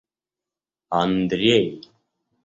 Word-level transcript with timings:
Андрей 1.01 1.67